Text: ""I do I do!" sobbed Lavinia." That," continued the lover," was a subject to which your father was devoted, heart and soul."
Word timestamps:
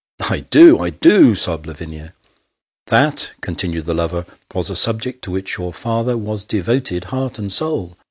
""I 0.31 0.39
do 0.39 0.79
I 0.79 0.89
do!" 0.89 1.35
sobbed 1.35 1.67
Lavinia." 1.67 2.13
That," 2.87 3.33
continued 3.41 3.85
the 3.85 3.93
lover," 3.93 4.25
was 4.55 4.71
a 4.71 4.75
subject 4.75 5.23
to 5.25 5.29
which 5.31 5.59
your 5.59 5.71
father 5.73 6.17
was 6.17 6.43
devoted, 6.43 7.03
heart 7.13 7.37
and 7.37 7.51
soul." 7.51 7.95